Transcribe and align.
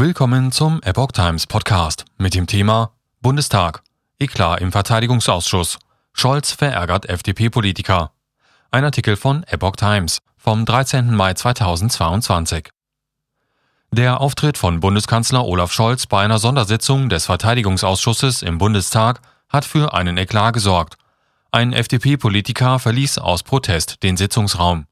Willkommen 0.00 0.50
zum 0.50 0.80
Epoch 0.82 1.12
Times 1.12 1.46
Podcast 1.46 2.06
mit 2.16 2.34
dem 2.34 2.46
Thema 2.46 2.92
Bundestag. 3.20 3.82
Eklat 4.18 4.62
im 4.62 4.72
Verteidigungsausschuss. 4.72 5.78
Scholz 6.14 6.52
verärgert 6.52 7.06
FDP-Politiker. 7.06 8.10
Ein 8.70 8.84
Artikel 8.84 9.16
von 9.16 9.44
Epoch 9.44 9.76
Times 9.76 10.22
vom 10.38 10.64
13. 10.64 11.14
Mai 11.14 11.34
2022. 11.34 12.70
Der 13.90 14.22
Auftritt 14.22 14.56
von 14.56 14.80
Bundeskanzler 14.80 15.44
Olaf 15.44 15.70
Scholz 15.70 16.06
bei 16.06 16.24
einer 16.24 16.38
Sondersitzung 16.38 17.10
des 17.10 17.26
Verteidigungsausschusses 17.26 18.40
im 18.40 18.56
Bundestag 18.56 19.20
hat 19.50 19.66
für 19.66 19.92
einen 19.92 20.16
Eklat 20.16 20.54
gesorgt. 20.54 20.96
Ein 21.52 21.74
FDP-Politiker 21.74 22.78
verließ 22.78 23.18
aus 23.18 23.42
Protest 23.42 24.02
den 24.02 24.16
Sitzungsraum. 24.16 24.86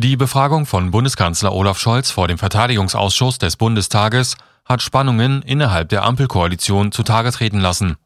Die 0.00 0.16
Befragung 0.16 0.64
von 0.64 0.92
Bundeskanzler 0.92 1.52
Olaf 1.52 1.76
Scholz 1.80 2.12
vor 2.12 2.28
dem 2.28 2.38
Verteidigungsausschuss 2.38 3.38
des 3.38 3.56
Bundestages 3.56 4.36
hat 4.64 4.80
Spannungen 4.80 5.42
innerhalb 5.42 5.88
der 5.88 6.04
Ampelkoalition 6.04 6.92
zutage 6.92 7.32
treten 7.32 7.58
lassen. 7.58 7.96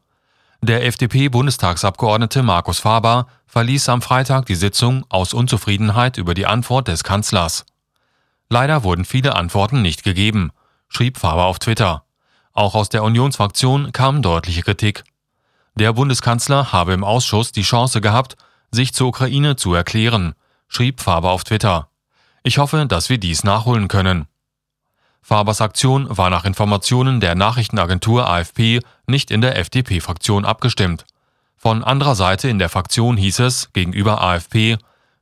Der 0.63 0.87
FDP-Bundestagsabgeordnete 0.87 2.41
Markus 2.41 2.79
Faber 2.79 3.27
verließ 3.45 3.89
am 3.89 4.01
Freitag 4.01 4.47
die 4.47 4.55
Sitzung 4.55 5.05
aus 5.09 5.35
Unzufriedenheit 5.35 6.17
über 6.17 6.33
die 6.33 6.47
Antwort 6.47 6.87
des 6.87 7.03
Kanzlers. 7.03 7.63
Leider 8.49 8.83
wurden 8.83 9.05
viele 9.05 9.35
Antworten 9.35 9.83
nicht 9.83 10.03
gegeben, 10.03 10.49
schrieb 10.87 11.19
Faber 11.19 11.45
auf 11.45 11.59
Twitter. 11.59 12.05
Auch 12.53 12.73
aus 12.73 12.89
der 12.89 13.03
Unionsfraktion 13.03 13.91
kam 13.91 14.23
deutliche 14.23 14.63
Kritik. 14.63 15.03
Der 15.75 15.93
Bundeskanzler 15.93 16.71
habe 16.71 16.93
im 16.93 17.03
Ausschuss 17.03 17.51
die 17.51 17.61
Chance 17.61 18.01
gehabt, 18.01 18.35
sich 18.71 18.95
zur 18.95 19.09
Ukraine 19.09 19.57
zu 19.57 19.75
erklären, 19.75 20.33
schrieb 20.67 20.99
Faber 20.99 21.29
auf 21.29 21.43
Twitter. 21.43 21.89
Ich 22.43 22.57
hoffe, 22.57 22.85
dass 22.85 23.09
wir 23.09 23.17
dies 23.17 23.45
nachholen 23.45 23.87
können. 23.87 24.27
Fabers 25.21 25.61
Aktion 25.61 26.05
war 26.09 26.29
nach 26.29 26.43
Informationen 26.43 27.21
der 27.21 27.35
Nachrichtenagentur 27.35 28.29
AFP 28.29 28.81
nicht 29.07 29.31
in 29.31 29.39
der 29.39 29.57
FDP-Fraktion 29.57 30.43
abgestimmt. 30.43 31.05
Von 31.55 31.81
anderer 31.81 32.15
Seite 32.15 32.49
in 32.49 32.59
der 32.59 32.67
Fraktion 32.67 33.15
hieß 33.15 33.39
es 33.39 33.71
gegenüber 33.71 34.21
AFP, 34.21 34.77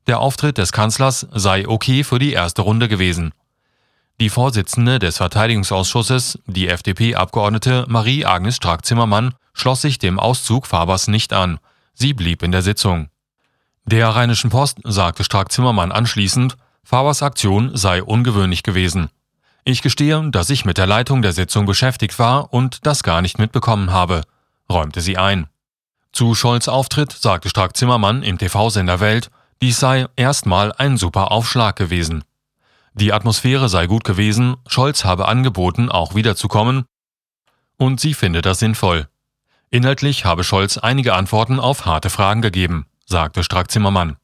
der 0.08 0.19
Auftritt 0.19 0.58
des 0.58 0.72
Kanzlers 0.72 1.28
sei 1.31 1.67
okay 1.67 2.03
für 2.03 2.17
die 2.17 2.33
erste 2.33 2.63
Runde 2.63 2.88
gewesen. 2.88 3.31
Die 4.19 4.30
Vorsitzende 4.30 4.97
des 4.97 5.17
Verteidigungsausschusses, 5.17 6.39
die 6.47 6.67
FDP-Abgeordnete 6.67 7.85
Marie-Agnes 7.88 8.56
Strack-Zimmermann, 8.56 9.35
schloss 9.53 9.81
sich 9.81 10.00
dem 10.00 10.19
Auszug 10.19 10.66
Fabers 10.66 11.08
nicht 11.08 11.33
an. 11.33 11.59
Sie 11.94 12.16
blieb 12.16 12.41
in 12.41 12.52
der 12.52 12.63
Sitzung. 12.63 13.09
Der 13.85 14.09
Rheinischen 14.09 14.50
Post 14.50 14.80
sagte 14.83 15.23
Strack-Zimmermann 15.23 15.91
anschließend, 15.91 16.58
Fabers 16.84 17.24
Aktion 17.24 17.76
sei 17.76 18.04
ungewöhnlich 18.04 18.64
gewesen. 18.64 19.10
Ich 19.64 19.82
gestehe, 19.82 20.30
dass 20.32 20.50
ich 20.50 20.66
mit 20.66 20.78
der 20.78 20.88
Leitung 20.88 21.22
der 21.22 21.34
Sitzung 21.34 21.66
beschäftigt 21.66 22.18
war 22.18 22.54
und 22.54 22.86
das 22.86 23.04
gar 23.04 23.22
nicht 23.22 23.38
mitbekommen 23.38 23.92
habe, 23.92 24.22
räumte 24.70 25.02
sie 25.02 25.18
ein. 25.18 25.48
Zu 26.12 26.36
Scholz 26.36 26.68
Auftritt 26.68 27.12
sagte 27.12 27.50
Strack-Zimmermann 27.50 28.24
im 28.24 28.38
TV-Sender 28.38 29.00
Welt, 29.00 29.30
dies 29.62 29.80
sei 29.80 30.08
erstmal 30.16 30.74
ein 30.74 30.98
super 30.98 31.32
Aufschlag 31.32 31.76
gewesen. 31.76 32.24
Die 32.94 33.14
Atmosphäre 33.14 33.70
sei 33.70 33.88
gut 33.88 34.04
gewesen, 34.04 34.58
Scholz 34.68 35.06
habe 35.06 35.28
angeboten, 35.28 35.90
auch 35.90 36.16
wiederzukommen, 36.16 36.86
und 37.78 38.00
sie 38.00 38.14
finde 38.14 38.42
das 38.42 38.59
sinnvoll. 38.59 39.08
Inhaltlich 39.70 40.26
habe 40.26 40.44
Scholz 40.44 40.78
einige 40.78 41.14
Antworten 41.14 41.59
auf 41.59 41.86
harte 41.86 42.09
Fragen 42.09 42.42
gegeben, 42.42 42.86
sagte 43.06 43.44
Strack-Zimmermann. 43.44 44.18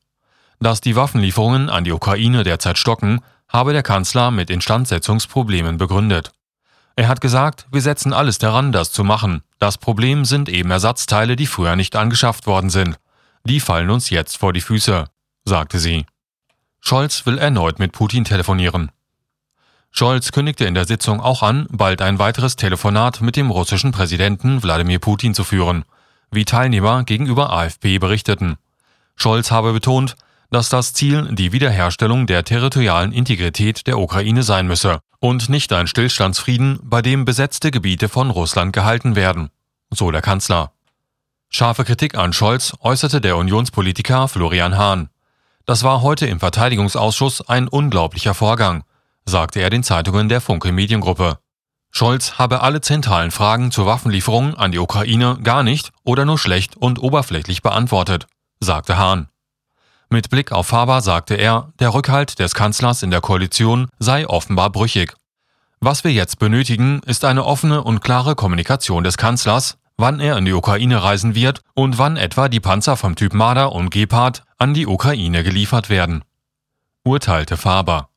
Dass 0.60 0.82
die 0.82 0.96
Waffenlieferungen 0.96 1.70
an 1.70 1.84
die 1.84 1.92
Ukraine 1.92 2.44
derzeit 2.44 2.78
stocken, 2.78 3.22
habe 3.48 3.74
der 3.74 3.84
Kanzler 3.84 4.32
mit 4.32 4.50
Instandsetzungsproblemen 4.50 5.78
begründet. 5.78 6.32
Er 6.96 7.08
hat 7.08 7.22
gesagt, 7.22 7.68
wir 7.72 7.82
setzen 7.82 8.12
alles 8.12 8.40
daran, 8.40 8.72
das 8.72 8.92
zu 8.92 9.04
machen. 9.04 9.44
Das 9.60 9.78
Problem 9.78 10.26
sind 10.26 10.50
eben 10.50 10.72
Ersatzteile, 10.72 11.36
die 11.36 11.46
früher 11.46 11.76
nicht 11.76 11.96
angeschafft 11.96 12.48
worden 12.48 12.72
sind. 12.72 12.98
Die 13.44 13.60
fallen 13.60 13.92
uns 13.92 14.10
jetzt 14.10 14.38
vor 14.38 14.52
die 14.52 14.62
Füße, 14.62 15.06
sagte 15.46 15.80
sie. 15.80 16.06
Scholz 16.82 17.26
will 17.26 17.38
erneut 17.38 17.80
mit 17.80 17.92
Putin 17.92 18.24
telefonieren. 18.24 18.92
Scholz 19.92 20.32
kündigte 20.32 20.66
in 20.66 20.74
der 20.74 20.86
Sitzung 20.86 21.22
auch 21.22 21.44
an, 21.44 21.68
bald 21.70 22.02
ein 22.02 22.20
weiteres 22.20 22.56
Telefonat 22.56 23.22
mit 23.22 23.36
dem 23.36 23.52
russischen 23.52 23.92
Präsidenten 23.92 24.62
Wladimir 24.64 25.00
Putin 25.00 25.34
zu 25.34 25.44
führen, 25.44 25.86
wie 26.32 26.46
Teilnehmer 26.46 27.04
gegenüber 27.04 27.52
AFP 27.52 28.00
berichteten. 28.00 28.58
Scholz 29.16 29.50
habe 29.52 29.72
betont, 29.74 30.16
dass 30.50 30.70
das 30.70 30.94
Ziel 30.94 31.28
die 31.32 31.52
Wiederherstellung 31.52 32.28
der 32.28 32.44
territorialen 32.44 33.12
Integrität 33.12 33.88
der 33.88 34.00
Ukraine 34.00 34.44
sein 34.44 34.68
müsse 34.68 35.00
und 35.20 35.50
nicht 35.50 35.74
ein 35.74 35.88
Stillstandsfrieden, 35.88 36.80
bei 36.84 37.02
dem 37.02 37.26
besetzte 37.26 37.72
Gebiete 37.72 38.10
von 38.10 38.30
Russland 38.30 38.74
gehalten 38.74 39.16
werden, 39.16 39.50
so 39.90 40.12
der 40.12 40.22
Kanzler. 40.22 40.72
Scharfe 41.50 41.86
Kritik 41.86 42.18
an 42.18 42.34
Scholz 42.34 42.74
äußerte 42.82 43.22
der 43.22 43.38
Unionspolitiker 43.38 44.28
Florian 44.28 44.78
Hahn. 44.78 45.10
Das 45.66 45.84
war 45.84 46.02
heute 46.02 46.28
im 46.28 46.40
Verteidigungsausschuss 46.40 47.48
ein 47.48 47.68
unglaublicher 47.68 48.34
Vorgang, 48.34 48.84
sagte 49.26 49.60
er 49.60 49.70
den 49.70 49.84
Zeitungen 49.84 50.30
der 50.30 50.42
Funke 50.42 50.72
Mediengruppe. 50.72 51.40
Scholz 51.92 52.34
habe 52.34 52.62
alle 52.62 52.82
zentralen 52.82 53.32
Fragen 53.32 53.72
zur 53.72 53.86
Waffenlieferung 53.86 54.56
an 54.56 54.72
die 54.72 54.80
Ukraine 54.80 55.40
gar 55.42 55.64
nicht 55.64 55.92
oder 56.04 56.26
nur 56.26 56.38
schlecht 56.38 56.76
und 56.78 57.00
oberflächlich 57.00 57.62
beantwortet, 57.62 58.28
sagte 58.60 58.98
Hahn. 58.98 59.30
Mit 60.10 60.30
Blick 60.30 60.54
auf 60.54 60.68
Faber 60.68 61.02
sagte 61.02 61.36
er, 61.36 61.74
der 61.80 61.94
Rückhalt 61.94 62.40
des 62.40 62.56
Kanzlers 62.56 63.04
in 63.04 63.12
der 63.12 63.20
Koalition 63.20 63.90
sei 64.00 64.26
offenbar 64.26 64.70
brüchig. 64.70 65.14
Was 65.82 66.06
wir 66.06 66.14
jetzt 66.14 66.40
benötigen, 66.40 67.02
ist 67.06 67.26
eine 67.26 67.46
offene 67.46 67.84
und 67.84 68.00
klare 68.00 68.36
Kommunikation 68.36 69.04
des 69.04 69.18
Kanzlers, 69.18 69.78
wann 69.98 70.22
er 70.22 70.38
in 70.38 70.46
die 70.46 70.54
Ukraine 70.54 71.04
reisen 71.04 71.36
wird 71.36 71.60
und 71.74 71.98
wann 71.98 72.16
etwa 72.16 72.48
die 72.48 72.62
Panzer 72.62 72.96
vom 72.96 73.16
Typ 73.16 73.34
Marder 73.34 73.74
und 73.74 73.90
Gepard 73.90 74.44
an 74.58 74.74
die 74.74 74.88
Ukraine 74.88 75.44
geliefert 75.44 75.90
werden. 75.90 76.24
Urteilte 77.04 77.58
Faber. 77.58 78.10